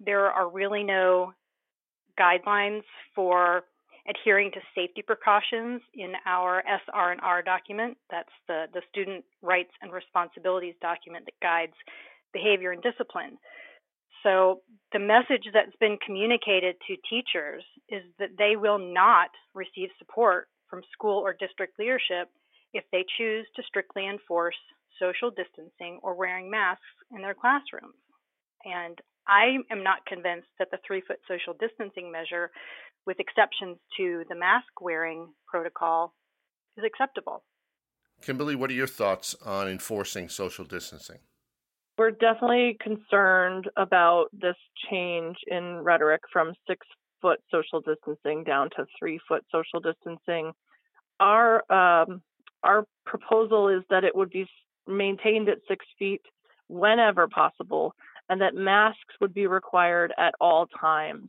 there 0.04 0.26
are 0.32 0.48
really 0.50 0.82
no 0.82 1.34
guidelines 2.18 2.82
for 3.14 3.62
adhering 4.08 4.50
to 4.52 4.60
safety 4.74 5.02
precautions 5.02 5.82
in 5.94 6.14
our 6.26 6.64
SR&R 6.66 7.42
document. 7.42 7.96
That's 8.10 8.28
the, 8.48 8.64
the 8.72 8.82
student 8.90 9.24
rights 9.40 9.72
and 9.82 9.92
responsibilities 9.92 10.74
document 10.80 11.26
that 11.26 11.40
guides 11.40 11.74
behavior 12.34 12.72
and 12.72 12.82
discipline. 12.82 13.38
So 14.22 14.60
the 14.92 14.98
message 14.98 15.46
that's 15.52 15.76
been 15.80 15.98
communicated 16.04 16.76
to 16.88 16.96
teachers 17.08 17.62
is 17.88 18.02
that 18.18 18.36
they 18.36 18.56
will 18.56 18.78
not 18.78 19.30
receive 19.54 19.88
support 19.98 20.48
from 20.68 20.82
school 20.92 21.20
or 21.20 21.32
district 21.32 21.78
leadership 21.78 22.28
if 22.72 22.84
they 22.90 23.04
choose 23.16 23.46
to 23.56 23.62
strictly 23.62 24.06
enforce 24.08 24.56
social 25.00 25.30
distancing 25.30 26.00
or 26.02 26.14
wearing 26.14 26.50
masks 26.50 26.82
in 27.14 27.22
their 27.22 27.34
classrooms. 27.34 27.94
And 28.64 28.98
I 29.28 29.58
am 29.70 29.82
not 29.82 30.06
convinced 30.06 30.48
that 30.58 30.68
the 30.70 30.78
three 30.86 31.02
foot 31.06 31.18
social 31.28 31.54
distancing 31.58 32.10
measure, 32.10 32.50
with 33.06 33.20
exceptions 33.20 33.78
to 33.98 34.24
the 34.28 34.34
mask 34.34 34.80
wearing 34.80 35.28
protocol, 35.46 36.14
is 36.76 36.84
acceptable. 36.84 37.44
Kimberly, 38.22 38.54
what 38.54 38.70
are 38.70 38.74
your 38.74 38.86
thoughts 38.86 39.34
on 39.44 39.68
enforcing 39.68 40.28
social 40.28 40.64
distancing? 40.64 41.18
We're 41.96 42.10
definitely 42.10 42.76
concerned 42.80 43.70
about 43.76 44.26
this 44.32 44.56
change 44.90 45.36
in 45.46 45.78
rhetoric 45.78 46.22
from 46.32 46.54
six 46.66 46.86
foot 47.22 47.40
social 47.50 47.80
distancing 47.80 48.42
down 48.44 48.70
to 48.76 48.84
three 48.98 49.20
foot 49.28 49.44
social 49.52 49.80
distancing. 49.80 50.52
Our 51.20 51.62
um, 51.72 52.20
our 52.64 52.84
proposal 53.06 53.68
is 53.68 53.82
that 53.90 54.04
it 54.04 54.16
would 54.16 54.30
be 54.30 54.46
maintained 54.88 55.48
at 55.48 55.58
six 55.68 55.86
feet 55.98 56.22
whenever 56.68 57.28
possible, 57.28 57.94
and 58.28 58.40
that 58.40 58.54
masks 58.54 59.14
would 59.20 59.32
be 59.32 59.46
required 59.46 60.12
at 60.18 60.34
all 60.40 60.66
times. 60.66 61.28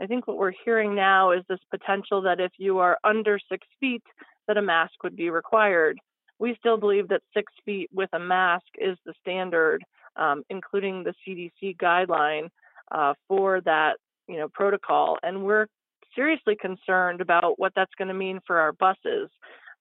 I 0.00 0.06
think 0.06 0.26
what 0.26 0.38
we're 0.38 0.52
hearing 0.64 0.94
now 0.94 1.32
is 1.32 1.42
this 1.48 1.60
potential 1.70 2.22
that 2.22 2.40
if 2.40 2.52
you 2.58 2.78
are 2.78 2.98
under 3.04 3.38
six 3.50 3.66
feet, 3.80 4.02
that 4.46 4.56
a 4.56 4.62
mask 4.62 5.02
would 5.02 5.16
be 5.16 5.30
required. 5.30 5.98
We 6.38 6.56
still 6.58 6.76
believe 6.76 7.08
that 7.08 7.22
six 7.32 7.52
feet 7.64 7.90
with 7.92 8.10
a 8.12 8.18
mask 8.18 8.66
is 8.78 8.96
the 9.06 9.14
standard, 9.20 9.84
um, 10.16 10.42
including 10.50 11.04
the 11.04 11.14
CDC 11.26 11.76
guideline 11.76 12.48
uh, 12.90 13.14
for 13.28 13.60
that 13.62 13.96
you 14.28 14.38
know 14.38 14.48
protocol, 14.48 15.18
and 15.22 15.44
we're 15.44 15.66
seriously 16.14 16.56
concerned 16.56 17.20
about 17.20 17.58
what 17.58 17.72
that's 17.74 17.94
going 17.98 18.08
to 18.08 18.14
mean 18.14 18.40
for 18.46 18.58
our 18.58 18.72
buses. 18.72 19.30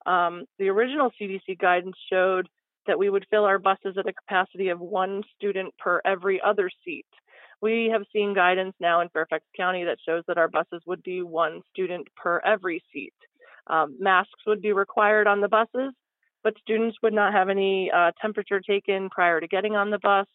Um, 0.05 0.45
the 0.59 0.69
original 0.69 1.11
CDC 1.19 1.59
guidance 1.59 1.95
showed 2.11 2.47
that 2.87 2.99
we 2.99 3.09
would 3.09 3.25
fill 3.29 3.45
our 3.45 3.59
buses 3.59 3.95
at 3.97 4.07
a 4.07 4.13
capacity 4.13 4.69
of 4.69 4.79
one 4.79 5.23
student 5.37 5.73
per 5.77 6.01
every 6.05 6.41
other 6.41 6.69
seat. 6.83 7.05
We 7.61 7.89
have 7.93 8.03
seen 8.11 8.33
guidance 8.33 8.75
now 8.81 8.99
in 8.99 9.09
Fairfax 9.09 9.45
County 9.55 9.85
that 9.85 9.99
shows 10.05 10.23
that 10.27 10.37
our 10.37 10.49
buses 10.49 10.81
would 10.85 11.01
be 11.01 11.21
one 11.21 11.61
student 11.71 12.07
per 12.17 12.41
every 12.43 12.83
seat. 12.91 13.13
Um, 13.67 13.95
masks 13.99 14.45
would 14.45 14.61
be 14.61 14.73
required 14.73 15.27
on 15.27 15.39
the 15.39 15.47
buses, 15.47 15.93
but 16.43 16.57
students 16.59 16.97
would 17.01 17.13
not 17.13 17.33
have 17.33 17.49
any 17.49 17.91
uh, 17.91 18.11
temperature 18.21 18.59
taken 18.59 19.09
prior 19.09 19.39
to 19.39 19.47
getting 19.47 19.75
on 19.75 19.89
the 19.89 19.99
bus. 19.99 20.27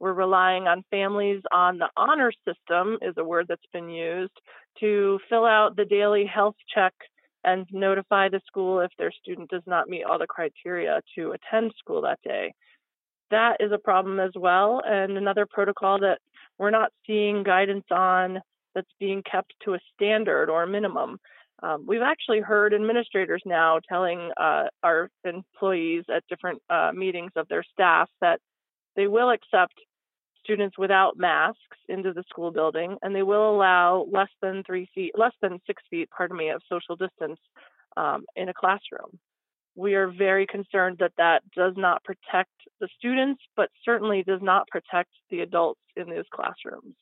We're 0.00 0.12
relying 0.12 0.68
on 0.68 0.84
families 0.90 1.42
on 1.50 1.78
the 1.78 1.88
honor 1.96 2.32
system, 2.46 2.98
is 3.02 3.14
a 3.16 3.24
word 3.24 3.46
that's 3.48 3.60
been 3.72 3.90
used, 3.90 4.32
to 4.80 5.18
fill 5.28 5.44
out 5.44 5.76
the 5.76 5.84
daily 5.84 6.24
health 6.24 6.54
check 6.72 6.94
and 7.44 7.66
notify 7.72 8.28
the 8.28 8.40
school 8.46 8.80
if 8.80 8.90
their 8.98 9.12
student 9.12 9.50
does 9.50 9.62
not 9.66 9.88
meet 9.88 10.04
all 10.04 10.18
the 10.18 10.26
criteria 10.26 11.00
to 11.14 11.32
attend 11.32 11.72
school 11.78 12.02
that 12.02 12.20
day. 12.22 12.52
That 13.30 13.56
is 13.60 13.72
a 13.72 13.78
problem 13.78 14.20
as 14.20 14.32
well. 14.36 14.82
And 14.86 15.16
another 15.16 15.46
protocol 15.46 15.98
that 16.00 16.18
we're 16.58 16.70
not 16.70 16.92
seeing 17.06 17.42
guidance 17.42 17.84
on 17.90 18.40
that's 18.74 18.90
being 19.00 19.22
kept 19.30 19.52
to 19.64 19.74
a 19.74 19.80
standard 19.94 20.50
or 20.50 20.62
a 20.62 20.68
minimum. 20.68 21.18
Um, 21.62 21.84
we've 21.86 22.02
actually 22.02 22.40
heard 22.40 22.72
administrators 22.72 23.42
now 23.44 23.80
telling 23.88 24.30
uh, 24.36 24.64
our 24.82 25.10
employees 25.24 26.04
at 26.14 26.22
different 26.28 26.62
uh, 26.70 26.92
meetings 26.94 27.32
of 27.36 27.48
their 27.48 27.64
staff 27.72 28.08
that 28.20 28.40
they 28.94 29.06
will 29.06 29.30
accept 29.30 29.74
students 30.42 30.78
without 30.78 31.18
masks 31.18 31.58
into 31.88 32.12
the 32.12 32.24
school 32.28 32.50
building, 32.50 32.96
and 33.02 33.14
they 33.14 33.22
will 33.22 33.50
allow 33.50 34.06
less 34.10 34.30
than 34.40 34.62
three 34.64 34.88
feet, 34.94 35.12
less 35.16 35.34
than 35.42 35.60
six 35.66 35.82
feet, 35.90 36.08
pardon 36.16 36.36
me, 36.36 36.48
of 36.50 36.62
social 36.68 36.96
distance 36.96 37.38
um, 37.96 38.24
in 38.36 38.48
a 38.48 38.54
classroom. 38.54 39.18
We 39.74 39.94
are 39.94 40.08
very 40.08 40.46
concerned 40.46 40.98
that 41.00 41.12
that 41.18 41.42
does 41.54 41.74
not 41.76 42.02
protect 42.02 42.50
the 42.80 42.88
students, 42.98 43.42
but 43.56 43.68
certainly 43.84 44.22
does 44.22 44.40
not 44.42 44.66
protect 44.68 45.10
the 45.30 45.40
adults 45.40 45.80
in 45.96 46.08
those 46.08 46.24
classrooms. 46.32 46.94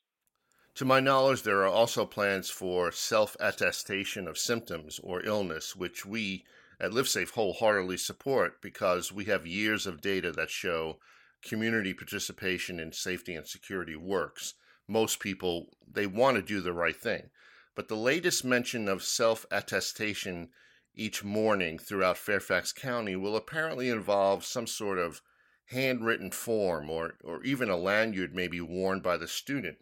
To 0.77 0.85
my 0.85 1.01
knowledge, 1.01 1.43
there 1.43 1.63
are 1.63 1.69
also 1.69 2.05
plans 2.05 2.51
for 2.51 2.93
self 2.93 3.35
attestation 3.41 4.29
of 4.29 4.37
symptoms 4.37 5.01
or 5.03 5.25
illness, 5.25 5.75
which 5.75 6.05
we 6.05 6.45
at 6.79 6.91
LiveSafe 6.91 7.31
wholeheartedly 7.31 7.97
support 7.97 8.61
because 8.61 9.11
we 9.11 9.25
have 9.25 9.47
years 9.47 9.87
of 9.87 10.03
data 10.03 10.33
that 10.33 10.51
show 10.51 10.99
community 11.41 11.95
participation 11.95 12.79
in 12.79 12.93
safety 12.93 13.35
and 13.35 13.47
security 13.47 13.97
works. 13.97 14.53
Most 14.87 15.19
people, 15.19 15.75
they 15.91 16.07
want 16.07 16.37
to 16.37 16.43
do 16.43 16.61
the 16.61 16.75
right 16.75 16.95
thing. 16.95 17.31
But 17.75 17.89
the 17.89 17.97
latest 17.97 18.45
mention 18.45 18.87
of 18.87 19.03
self 19.03 19.47
attestation 19.51 20.51
each 20.95 21.25
morning 21.25 21.79
throughout 21.79 22.19
Fairfax 22.19 22.75
County 22.75 23.17
will 23.17 23.35
apparently 23.35 23.89
involve 23.89 24.45
some 24.45 24.67
sort 24.67 24.99
of 24.99 25.23
handwritten 25.71 26.31
form 26.33 26.91
or, 26.91 27.15
or 27.25 27.43
even 27.45 27.71
a 27.71 27.79
lanyard 27.79 28.35
may 28.35 28.47
be 28.47 28.61
worn 28.61 29.01
by 29.01 29.17
the 29.17 29.27
student. 29.27 29.79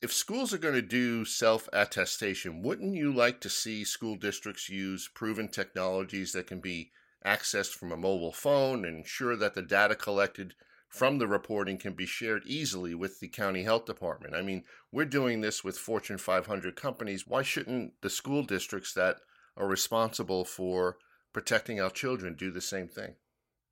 If 0.00 0.12
schools 0.12 0.54
are 0.54 0.58
going 0.58 0.74
to 0.74 0.82
do 0.82 1.24
self 1.24 1.68
attestation, 1.72 2.62
wouldn't 2.62 2.94
you 2.94 3.12
like 3.12 3.40
to 3.40 3.48
see 3.48 3.84
school 3.84 4.14
districts 4.14 4.68
use 4.68 5.08
proven 5.12 5.48
technologies 5.48 6.32
that 6.32 6.46
can 6.46 6.60
be 6.60 6.92
accessed 7.26 7.72
from 7.72 7.90
a 7.90 7.96
mobile 7.96 8.32
phone 8.32 8.84
and 8.84 8.98
ensure 8.98 9.34
that 9.36 9.54
the 9.54 9.62
data 9.62 9.96
collected 9.96 10.54
from 10.88 11.18
the 11.18 11.26
reporting 11.26 11.78
can 11.78 11.94
be 11.94 12.06
shared 12.06 12.44
easily 12.46 12.94
with 12.94 13.18
the 13.18 13.28
county 13.28 13.64
health 13.64 13.86
department. 13.86 14.34
I 14.34 14.42
mean, 14.42 14.64
we're 14.92 15.04
doing 15.04 15.40
this 15.40 15.64
with 15.64 15.76
Fortune 15.76 16.16
500 16.16 16.76
companies. 16.76 17.26
Why 17.26 17.42
shouldn't 17.42 17.94
the 18.00 18.08
school 18.08 18.44
districts 18.44 18.94
that 18.94 19.16
are 19.56 19.66
responsible 19.66 20.44
for 20.44 20.96
protecting 21.32 21.80
our 21.80 21.90
children 21.90 22.36
do 22.36 22.50
the 22.52 22.60
same 22.60 22.88
thing? 22.88 23.16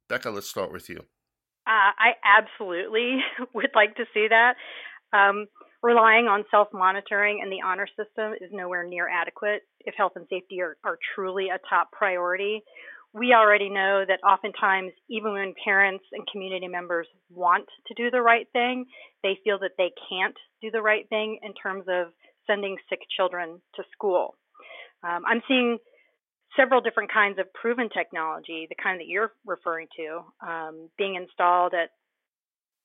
Becca, 0.09 0.31
let's 0.31 0.49
start 0.49 0.73
with 0.73 0.89
you. 0.89 0.99
Uh, 1.67 1.95
I 1.99 2.13
absolutely 2.25 3.21
would 3.55 3.71
like 3.75 3.95
to 3.97 4.05
see 4.13 4.27
that. 4.29 4.57
Um, 5.13 5.47
relying 5.83 6.27
on 6.27 6.45
self 6.51 6.69
monitoring 6.73 7.41
and 7.43 7.51
the 7.51 7.65
honor 7.65 7.87
system 7.89 8.33
is 8.41 8.51
nowhere 8.53 8.87
near 8.87 9.09
adequate 9.09 9.63
if 9.81 9.95
health 9.97 10.13
and 10.17 10.27
safety 10.31 10.61
are, 10.61 10.77
are 10.85 10.99
truly 11.15 11.49
a 11.49 11.59
top 11.69 11.91
priority 11.93 12.63
we 13.17 13.33
already 13.33 13.71
know 13.71 14.05
that 14.07 14.21
oftentimes, 14.23 14.93
even 15.09 15.33
when 15.33 15.55
parents 15.65 16.05
and 16.13 16.27
community 16.31 16.69
members 16.69 17.07
want 17.31 17.65
to 17.87 17.95
do 17.95 18.11
the 18.11 18.21
right 18.21 18.47
thing, 18.53 18.85
they 19.23 19.39
feel 19.43 19.59
that 19.61 19.73
they 19.79 19.91
can't 20.11 20.37
do 20.61 20.71
the 20.71 20.83
right 20.83 21.09
thing 21.09 21.39
in 21.43 21.55
terms 21.55 21.85
of 21.89 22.09
sending 22.47 22.77
sick 22.91 23.01
children 23.17 23.61
to 23.75 23.83
school. 23.93 24.37
Um, 25.03 25.23
I'm 25.27 25.41
seeing 25.49 25.79
several 26.59 26.83
different 26.83 27.11
kinds 27.11 27.39
of 27.39 27.53
proven 27.55 27.89
technology, 27.89 28.67
the 28.69 28.77
kind 28.83 29.01
that 29.01 29.09
you're 29.09 29.33
referring 29.47 29.89
to, 29.97 30.47
um, 30.47 30.91
being 30.99 31.15
installed 31.15 31.73
at 31.73 31.91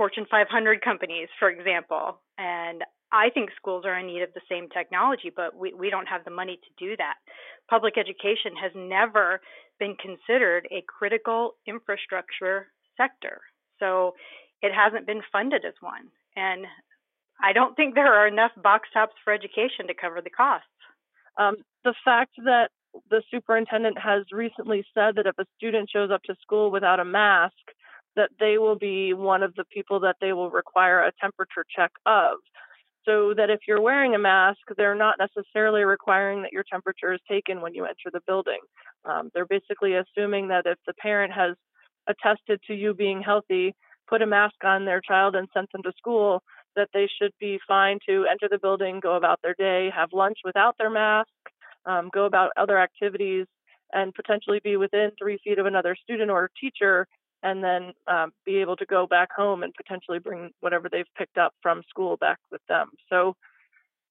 Fortune 0.02 0.26
500 0.32 0.82
companies, 0.82 1.28
for 1.38 1.48
example. 1.48 2.18
And 2.40 2.84
I 3.12 3.30
think 3.30 3.52
schools 3.56 3.86
are 3.86 4.00
in 4.00 4.08
need 4.08 4.24
of 4.24 4.34
the 4.34 4.42
same 4.50 4.68
technology, 4.68 5.30
but 5.30 5.56
we, 5.56 5.76
we 5.76 5.92
don't 5.92 6.08
have 6.08 6.26
the 6.26 6.32
money 6.32 6.58
to 6.58 6.84
do 6.84 6.98
that. 6.98 7.18
Public 7.70 8.00
education 8.00 8.58
has 8.60 8.72
never 8.74 9.42
been 9.80 9.96
considered 10.02 10.68
a 10.72 10.84
critical 10.88 11.52
infrastructure 11.68 12.70
sector. 12.98 13.42
So 13.80 14.16
it 14.64 14.72
hasn't 14.74 15.06
been 15.06 15.22
funded 15.32 15.66
as 15.66 15.76
one. 15.82 16.10
And 16.36 16.66
I 17.40 17.54
don't 17.54 17.76
think 17.76 17.94
there 17.94 18.12
are 18.12 18.28
enough 18.28 18.54
box 18.58 18.90
tops 18.92 19.14
for 19.24 19.32
education 19.32 19.86
to 19.86 19.94
cover 19.94 20.20
the 20.20 20.32
costs. 20.32 20.66
Um, 21.38 21.58
the 21.84 21.94
fact 22.04 22.32
that 22.44 22.70
the 23.12 23.22
superintendent 23.30 24.00
has 24.00 24.24
recently 24.32 24.84
said 24.96 25.18
that 25.18 25.28
if 25.28 25.38
a 25.38 25.46
student 25.58 25.92
shows 25.94 26.10
up 26.10 26.24
to 26.24 26.34
school 26.42 26.72
without 26.72 27.00
a 27.00 27.06
mask, 27.06 27.54
that 28.16 28.30
they 28.40 28.58
will 28.58 28.78
be 28.78 29.14
one 29.14 29.44
of 29.44 29.54
the 29.56 29.66
people 29.66 30.00
that 30.02 30.18
they 30.20 30.34
will 30.34 30.50
require 30.50 31.02
a 31.02 31.12
temperature 31.22 31.66
check 31.76 31.92
of 32.06 32.38
so 33.06 33.34
that 33.36 33.50
if 33.50 33.62
you're 33.68 33.82
wearing 33.82 34.14
a 34.14 34.20
mask, 34.20 34.60
they're 34.78 34.96
not 34.96 35.16
necessarily 35.18 35.84
requiring 35.84 36.44
that 36.44 36.52
your 36.52 36.64
temperature 36.70 37.14
is 37.14 37.20
taken 37.30 37.62
when 37.62 37.74
you 37.74 37.86
enter 37.86 38.12
the 38.12 38.22
building. 38.28 38.60
Um, 39.06 39.32
they're 39.34 39.48
basically 39.48 39.96
assuming 39.96 40.50
that 40.50 40.66
if 40.66 40.78
the 40.86 40.94
parent 40.94 41.34
has 41.34 41.56
attested 42.08 42.62
to 42.68 42.74
you 42.76 42.94
being 42.94 43.22
healthy, 43.22 43.74
put 44.08 44.22
a 44.22 44.28
mask 44.28 44.64
on 44.64 44.86
their 44.86 45.02
child 45.02 45.36
and 45.36 45.48
sent 45.54 45.72
them 45.72 45.82
to 45.84 45.92
school, 45.98 46.44
that 46.76 46.90
they 46.94 47.10
should 47.20 47.32
be 47.40 47.60
fine 47.68 47.98
to 48.08 48.26
enter 48.30 48.48
the 48.50 48.60
building, 48.60 49.00
go 49.00 49.16
about 49.16 49.40
their 49.42 49.56
day, 49.58 49.90
have 49.96 50.10
lunch 50.14 50.38
without 50.44 50.76
their 50.78 50.90
mask, 50.90 51.30
um, 51.86 52.10
go 52.14 52.26
about 52.26 52.52
other 52.56 52.78
activities, 52.78 53.48
and 53.94 54.14
potentially 54.14 54.62
be 54.64 54.78
within 54.78 55.12
three 55.18 55.40
feet 55.44 55.60
of 55.60 55.66
another 55.66 55.96
student 56.02 56.30
or 56.30 56.50
teacher, 56.60 57.08
and 57.44 57.64
then 57.64 57.94
um, 58.08 58.32
be 58.46 58.58
able 58.58 58.76
to 58.78 58.86
go 58.86 59.08
back 59.08 59.30
home 59.36 59.64
and 59.64 59.74
potentially 59.74 60.20
bring 60.20 60.52
whatever 60.60 60.90
they've 60.90 61.06
picked 61.18 61.38
up 61.38 61.54
from 61.62 61.82
school 61.90 62.18
back 62.18 62.38
with 62.52 62.62
them. 62.68 62.92
So 63.10 63.36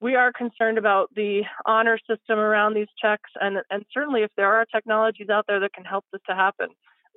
we 0.00 0.14
are 0.14 0.32
concerned 0.32 0.78
about 0.78 1.14
the 1.14 1.42
honor 1.66 1.98
system 1.98 2.38
around 2.38 2.74
these 2.74 2.88
checks, 3.00 3.30
and, 3.40 3.58
and 3.70 3.84
certainly 3.92 4.22
if 4.22 4.30
there 4.36 4.52
are 4.52 4.64
technologies 4.64 5.28
out 5.28 5.44
there 5.46 5.60
that 5.60 5.74
can 5.74 5.84
help 5.84 6.04
this 6.12 6.22
to 6.28 6.34
happen, 6.34 6.68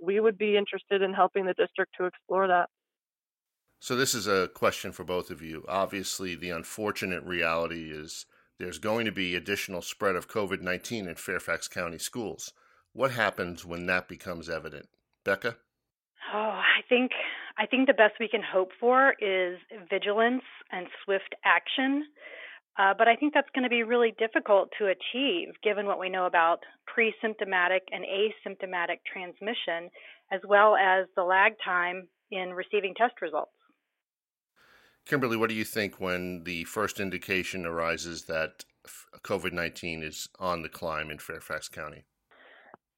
we 0.02 0.20
would 0.20 0.38
be 0.38 0.58
interested 0.58 1.02
in 1.02 1.14
helping 1.14 1.46
the 1.46 1.54
district 1.54 1.94
to 1.98 2.06
explore 2.06 2.48
that. 2.48 2.70
So, 3.80 3.96
this 3.96 4.14
is 4.14 4.28
a 4.28 4.50
question 4.54 4.94
for 4.94 5.04
both 5.04 5.30
of 5.30 5.42
you. 5.42 5.66
Obviously, 5.68 6.36
the 6.36 6.52
unfortunate 6.52 7.24
reality 7.24 7.92
is 7.92 8.26
there's 8.58 8.80
going 8.80 9.06
to 9.06 9.12
be 9.12 9.36
additional 9.36 9.82
spread 9.82 10.16
of 10.16 10.30
COVID 10.30 10.62
19 10.62 11.08
in 11.08 11.16
Fairfax 11.16 11.68
County 11.68 11.98
schools. 11.98 12.54
What 12.94 13.12
happens 13.12 13.66
when 13.66 13.86
that 13.88 14.08
becomes 14.08 14.50
evident? 14.50 14.88
Becca? 15.26 15.58
Oh, 16.34 16.38
I 16.40 16.82
think 16.90 17.12
I 17.60 17.68
think 17.68 17.86
the 17.86 17.94
best 17.94 18.16
we 18.20 18.28
can 18.28 18.42
hope 18.42 18.72
for 18.80 19.14
is 19.20 19.60
vigilance 19.88 20.42
and 20.72 20.88
swift 21.06 21.36
action. 21.46 22.06
Uh, 22.80 22.94
but 22.98 23.08
I 23.08 23.16
think 23.16 23.36
that's 23.36 23.50
going 23.54 23.64
to 23.64 23.70
be 23.70 23.84
really 23.84 24.16
difficult 24.18 24.70
to 24.80 24.88
achieve 24.88 25.50
given 25.64 25.86
what 25.86 26.00
we 26.00 26.10
know 26.10 26.26
about 26.26 26.60
pre 26.88 27.14
symptomatic 27.22 27.84
and 27.92 28.04
asymptomatic 28.04 28.98
transmission, 29.06 29.92
as 30.32 30.42
well 30.48 30.76
as 30.76 31.06
the 31.16 31.22
lag 31.22 31.54
time 31.64 32.08
in 32.32 32.54
receiving 32.54 32.96
test 32.96 33.22
results. 33.22 33.52
Kimberly, 35.06 35.38
what 35.38 35.50
do 35.50 35.56
you 35.56 35.66
think 35.66 36.00
when 36.00 36.46
the 36.46 36.64
first 36.64 37.00
indication 37.00 37.68
arises 37.68 38.24
that 38.24 38.66
COVID 39.22 39.52
19 39.52 40.02
is 40.02 40.30
on 40.40 40.64
the 40.64 40.70
climb 40.70 41.12
in 41.12 41.20
Fairfax 41.20 41.70
County? 41.70 42.06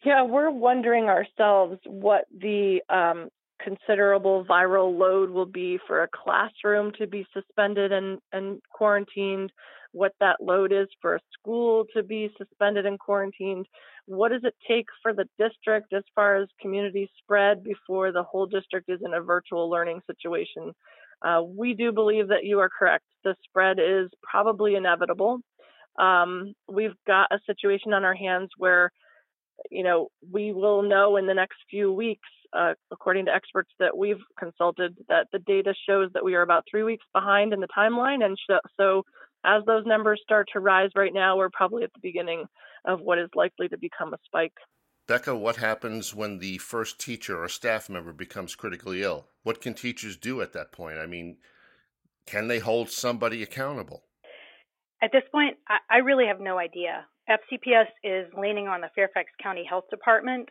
Yeah, 0.05 0.21
we're 0.21 0.51
wondering 0.51 1.05
ourselves 1.05 1.79
what 1.87 2.25
the 2.31 2.79
um, 2.89 3.29
considerable 3.59 4.45
viral 4.45 4.95
load 4.95 5.31
will 5.31 5.47
be 5.47 5.79
for 5.87 6.03
a 6.03 6.07
classroom 6.07 6.91
to 6.99 7.07
be 7.07 7.25
suspended 7.33 7.91
and, 7.91 8.19
and 8.31 8.61
quarantined, 8.71 9.51
what 9.93 10.11
that 10.19 10.37
load 10.39 10.71
is 10.71 10.87
for 11.01 11.15
a 11.15 11.19
school 11.33 11.85
to 11.95 12.03
be 12.03 12.29
suspended 12.37 12.85
and 12.85 12.99
quarantined. 12.99 13.65
What 14.05 14.31
does 14.31 14.43
it 14.43 14.53
take 14.67 14.85
for 15.01 15.11
the 15.11 15.27
district 15.39 15.91
as 15.91 16.03
far 16.13 16.35
as 16.35 16.49
community 16.61 17.09
spread 17.17 17.63
before 17.63 18.11
the 18.11 18.21
whole 18.21 18.45
district 18.45 18.89
is 18.89 18.99
in 19.03 19.15
a 19.15 19.21
virtual 19.21 19.71
learning 19.71 20.01
situation? 20.05 20.71
Uh, 21.25 21.41
we 21.41 21.73
do 21.73 21.91
believe 21.91 22.27
that 22.27 22.43
you 22.43 22.59
are 22.59 22.69
correct. 22.69 23.05
The 23.23 23.35
spread 23.43 23.79
is 23.79 24.11
probably 24.21 24.75
inevitable. 24.75 25.39
Um, 25.97 26.53
we've 26.71 26.93
got 27.07 27.31
a 27.31 27.39
situation 27.47 27.93
on 27.93 28.03
our 28.03 28.13
hands 28.13 28.49
where 28.57 28.91
you 29.69 29.83
know, 29.83 30.09
we 30.31 30.51
will 30.51 30.81
know 30.81 31.17
in 31.17 31.27
the 31.27 31.33
next 31.33 31.57
few 31.69 31.91
weeks, 31.91 32.27
uh, 32.53 32.73
according 32.91 33.25
to 33.25 33.33
experts 33.33 33.71
that 33.79 33.97
we've 33.97 34.21
consulted, 34.37 34.95
that 35.09 35.27
the 35.31 35.39
data 35.39 35.73
shows 35.87 36.09
that 36.13 36.23
we 36.23 36.35
are 36.35 36.41
about 36.41 36.65
three 36.69 36.83
weeks 36.83 37.05
behind 37.13 37.53
in 37.53 37.59
the 37.59 37.67
timeline. 37.75 38.23
And 38.23 38.37
sh- 38.37 38.69
so, 38.79 39.03
as 39.43 39.63
those 39.65 39.85
numbers 39.85 40.21
start 40.23 40.47
to 40.53 40.59
rise 40.59 40.89
right 40.95 41.13
now, 41.13 41.37
we're 41.37 41.49
probably 41.51 41.83
at 41.83 41.93
the 41.93 41.99
beginning 42.01 42.45
of 42.85 43.01
what 43.01 43.19
is 43.19 43.29
likely 43.35 43.67
to 43.69 43.77
become 43.77 44.13
a 44.13 44.17
spike. 44.25 44.53
Becca, 45.07 45.35
what 45.35 45.57
happens 45.57 46.15
when 46.15 46.39
the 46.39 46.57
first 46.57 46.99
teacher 46.99 47.43
or 47.43 47.47
staff 47.47 47.89
member 47.89 48.11
becomes 48.11 48.55
critically 48.55 49.03
ill? 49.03 49.27
What 49.43 49.61
can 49.61 49.75
teachers 49.75 50.17
do 50.17 50.41
at 50.41 50.53
that 50.53 50.71
point? 50.71 50.97
I 50.97 51.05
mean, 51.05 51.37
can 52.25 52.47
they 52.47 52.57
hold 52.57 52.89
somebody 52.89 53.43
accountable? 53.43 54.03
At 55.03 55.11
this 55.11 55.23
point, 55.31 55.57
I, 55.67 55.97
really 55.97 56.25
have 56.25 56.39
no 56.39 56.57
idea. 56.57 57.05
FCPS 57.29 57.87
is 58.03 58.27
leaning 58.37 58.67
on 58.67 58.81
the 58.81 58.89
Fairfax 58.95 59.29
County 59.41 59.65
Health 59.67 59.85
Department 59.89 60.47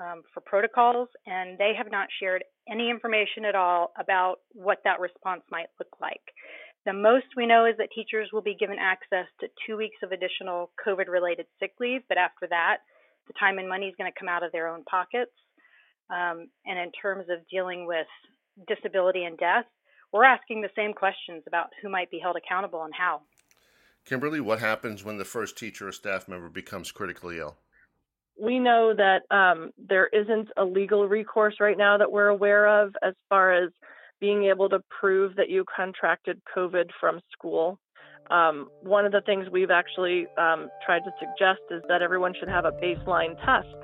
um, 0.00 0.22
for 0.32 0.40
protocols, 0.40 1.08
and 1.26 1.58
they 1.58 1.72
have 1.76 1.90
not 1.90 2.08
shared 2.20 2.44
any 2.70 2.90
information 2.90 3.44
at 3.44 3.54
all 3.54 3.92
about 3.98 4.36
what 4.52 4.78
that 4.84 5.00
response 5.00 5.42
might 5.50 5.68
look 5.78 5.88
like. 6.00 6.20
The 6.86 6.92
most 6.92 7.26
we 7.36 7.46
know 7.46 7.66
is 7.66 7.76
that 7.78 7.88
teachers 7.94 8.28
will 8.32 8.42
be 8.42 8.54
given 8.54 8.76
access 8.78 9.26
to 9.40 9.48
two 9.66 9.76
weeks 9.76 9.96
of 10.02 10.12
additional 10.12 10.70
COVID 10.86 11.08
related 11.08 11.46
sick 11.58 11.72
leave, 11.80 12.02
but 12.08 12.18
after 12.18 12.46
that, 12.48 12.78
the 13.26 13.34
time 13.38 13.58
and 13.58 13.68
money 13.68 13.86
is 13.86 13.94
going 13.98 14.10
to 14.10 14.18
come 14.18 14.28
out 14.28 14.42
of 14.42 14.52
their 14.52 14.68
own 14.68 14.84
pockets. 14.84 15.32
Um, 16.10 16.48
and 16.64 16.78
in 16.78 16.92
terms 16.92 17.26
of 17.30 17.46
dealing 17.50 17.86
with 17.86 18.06
disability 18.66 19.24
and 19.24 19.36
death, 19.36 19.66
we're 20.12 20.24
asking 20.24 20.62
the 20.62 20.70
same 20.74 20.94
questions 20.94 21.42
about 21.46 21.68
who 21.82 21.90
might 21.90 22.10
be 22.10 22.18
held 22.18 22.36
accountable 22.36 22.84
and 22.84 22.94
how. 22.96 23.20
Kimberly, 24.08 24.40
what 24.40 24.58
happens 24.58 25.04
when 25.04 25.18
the 25.18 25.24
first 25.24 25.58
teacher 25.58 25.88
or 25.88 25.92
staff 25.92 26.28
member 26.28 26.48
becomes 26.48 26.90
critically 26.90 27.38
ill? 27.38 27.58
We 28.40 28.58
know 28.58 28.94
that 28.96 29.22
um, 29.30 29.70
there 29.76 30.06
isn't 30.06 30.48
a 30.56 30.64
legal 30.64 31.06
recourse 31.06 31.56
right 31.60 31.76
now 31.76 31.98
that 31.98 32.10
we're 32.10 32.28
aware 32.28 32.82
of 32.82 32.94
as 33.02 33.12
far 33.28 33.52
as 33.52 33.70
being 34.18 34.44
able 34.44 34.70
to 34.70 34.80
prove 34.88 35.36
that 35.36 35.50
you 35.50 35.62
contracted 35.76 36.40
COVID 36.56 36.86
from 36.98 37.20
school. 37.32 37.78
Um, 38.30 38.68
one 38.80 39.04
of 39.04 39.12
the 39.12 39.20
things 39.20 39.46
we've 39.52 39.70
actually 39.70 40.26
um, 40.38 40.70
tried 40.86 41.00
to 41.00 41.10
suggest 41.18 41.60
is 41.70 41.82
that 41.88 42.00
everyone 42.00 42.32
should 42.38 42.48
have 42.48 42.64
a 42.64 42.72
baseline 42.72 43.36
test 43.44 43.76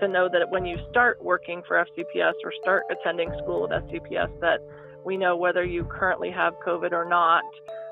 to 0.00 0.06
know 0.06 0.28
that 0.32 0.48
when 0.50 0.64
you 0.64 0.76
start 0.90 1.22
working 1.24 1.60
for 1.66 1.84
FCPS 1.84 2.34
or 2.44 2.52
start 2.62 2.84
attending 2.88 3.32
school 3.42 3.62
with 3.62 3.72
FCPS, 3.72 4.40
that 4.40 4.60
we 5.04 5.16
know 5.16 5.36
whether 5.36 5.64
you 5.64 5.84
currently 5.84 6.30
have 6.30 6.54
COVID 6.64 6.92
or 6.92 7.04
not 7.04 7.42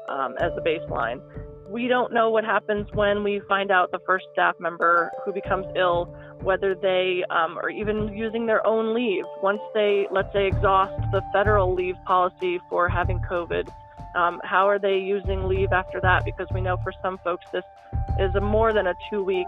um, 0.09 0.37
as 0.39 0.53
a 0.57 0.61
baseline 0.61 1.21
we 1.71 1.87
don't 1.87 2.13
know 2.13 2.31
what 2.31 2.45
happens 2.45 2.89
when 2.95 3.23
we 3.23 3.41
find 3.49 3.71
out 3.71 3.93
the 3.93 4.01
first 4.05 4.27
staff 4.33 4.57
member 4.59 5.11
who 5.25 5.33
becomes 5.33 5.67
ill, 5.77 6.07
whether 6.43 6.75
they 6.75 7.23
um, 7.31 7.57
are 7.59 7.71
even 7.71 8.09
using 8.13 8.47
their 8.47 8.67
own 8.67 8.93
leave. 8.93 9.25
Once 9.43 9.61
they, 9.73 10.07
let's 10.11 10.33
say, 10.33 10.49
exhaust 10.49 11.01
the 11.13 11.23
federal 11.33 11.73
leave 11.73 11.95
policy 12.07 12.59
for 12.69 12.89
having 12.89 13.21
COVID, 13.21 13.69
um, 14.17 14.41
how 14.43 14.69
are 14.69 14.81
they 14.81 14.99
using 14.99 15.47
leave 15.47 15.73
after 15.73 16.01
that? 16.01 16.25
Because 16.25 16.49
we 16.53 16.61
know 16.61 16.77
for 16.83 16.93
some 17.03 17.19
folks 17.19 17.47
this 17.53 17.65
is 18.19 18.35
a 18.35 18.41
more 18.41 18.73
than 18.73 18.89
a 18.89 18.95
two 19.09 19.23
week 19.23 19.47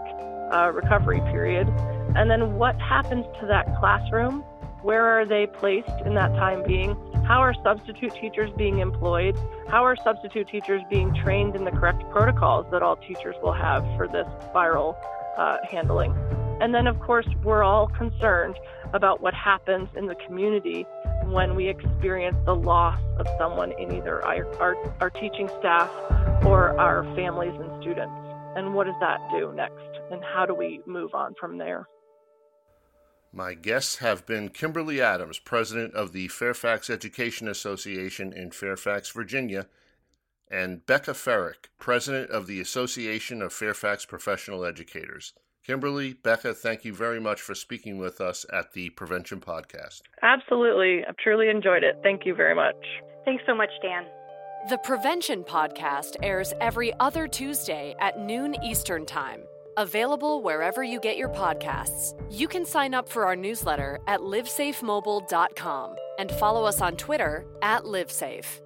uh, 0.53 0.71
recovery 0.73 1.19
period. 1.31 1.67
And 2.15 2.31
then 2.31 2.55
what 2.55 2.79
happens 2.79 3.25
to 3.41 3.47
that 3.47 3.65
classroom? 3.79 4.45
Where 4.83 5.05
are 5.05 5.25
they 5.25 5.47
placed 5.47 6.05
in 6.05 6.13
that 6.15 6.33
time 6.35 6.61
being? 6.67 6.97
How 7.25 7.39
are 7.39 7.53
substitute 7.63 8.13
teachers 8.19 8.51
being 8.57 8.79
employed? 8.79 9.37
How 9.69 9.85
are 9.85 9.95
substitute 9.95 10.49
teachers 10.49 10.81
being 10.89 11.15
trained 11.15 11.55
in 11.55 11.63
the 11.63 11.71
correct 11.71 12.03
protocols 12.11 12.65
that 12.71 12.83
all 12.83 12.97
teachers 12.97 13.35
will 13.41 13.53
have 13.53 13.81
for 13.95 14.09
this 14.09 14.27
viral 14.53 14.97
uh, 15.37 15.59
handling? 15.71 16.13
And 16.59 16.75
then, 16.75 16.87
of 16.87 16.99
course, 16.99 17.25
we're 17.45 17.63
all 17.63 17.87
concerned 17.87 18.57
about 18.93 19.21
what 19.21 19.33
happens 19.33 19.87
in 19.95 20.07
the 20.07 20.15
community 20.27 20.85
when 21.27 21.55
we 21.55 21.69
experience 21.69 22.35
the 22.45 22.55
loss 22.55 22.99
of 23.19 23.27
someone 23.39 23.71
in 23.79 23.89
either 23.95 24.21
our, 24.25 24.45
our, 24.59 24.75
our 24.99 25.09
teaching 25.09 25.47
staff 25.59 25.89
or 26.45 26.77
our 26.77 27.05
families 27.15 27.57
and 27.57 27.81
students. 27.81 28.13
And 28.57 28.73
what 28.73 28.87
does 28.87 28.99
that 28.99 29.19
do 29.31 29.53
next? 29.55 29.79
And 30.11 30.21
how 30.21 30.45
do 30.45 30.53
we 30.53 30.81
move 30.85 31.15
on 31.15 31.35
from 31.39 31.57
there? 31.57 31.87
My 33.35 33.55
guests 33.55 33.97
have 33.97 34.27
been 34.27 34.49
Kimberly 34.49 35.01
Adams, 35.01 35.39
president 35.39 35.95
of 35.95 36.13
the 36.13 36.27
Fairfax 36.27 36.87
Education 36.87 37.47
Association 37.47 38.31
in 38.31 38.51
Fairfax, 38.51 39.09
Virginia, 39.09 39.65
and 40.51 40.85
Becca 40.85 41.15
Ferrick, 41.15 41.71
president 41.79 42.29
of 42.29 42.45
the 42.45 42.61
Association 42.61 43.41
of 43.41 43.51
Fairfax 43.51 44.05
Professional 44.05 44.63
Educators. 44.63 45.33
Kimberly, 45.65 46.13
Becca, 46.13 46.53
thank 46.53 46.85
you 46.85 46.93
very 46.93 47.19
much 47.19 47.41
for 47.41 47.55
speaking 47.55 47.97
with 47.97 48.21
us 48.21 48.45
at 48.53 48.73
the 48.73 48.91
Prevention 48.91 49.39
Podcast. 49.39 50.01
Absolutely. 50.21 51.03
I've 51.03 51.17
truly 51.17 51.49
enjoyed 51.49 51.83
it. 51.83 51.97
Thank 52.03 52.27
you 52.27 52.35
very 52.35 52.53
much. 52.53 52.75
Thanks 53.25 53.43
so 53.47 53.55
much, 53.55 53.71
Dan. 53.81 54.05
The 54.69 54.77
Prevention 54.77 55.43
Podcast 55.43 56.17
airs 56.21 56.53
every 56.61 56.93
other 56.99 57.27
Tuesday 57.27 57.95
at 57.99 58.19
noon 58.19 58.55
Eastern 58.63 59.07
Time. 59.07 59.41
Available 59.77 60.43
wherever 60.43 60.83
you 60.83 60.99
get 60.99 61.17
your 61.17 61.29
podcasts. 61.29 62.13
You 62.29 62.47
can 62.47 62.65
sign 62.65 62.93
up 62.93 63.09
for 63.09 63.25
our 63.25 63.35
newsletter 63.35 63.99
at 64.07 64.19
livesafemobile.com 64.19 65.95
and 66.19 66.31
follow 66.31 66.65
us 66.65 66.81
on 66.81 66.95
Twitter 66.95 67.45
at 67.61 67.85
livesafe. 67.85 68.61